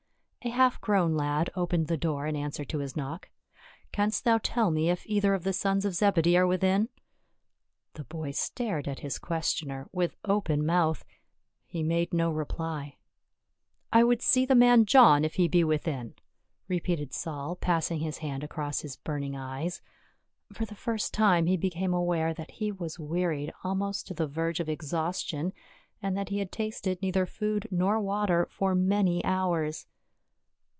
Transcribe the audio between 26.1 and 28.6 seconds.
that he had tasted neither food nor water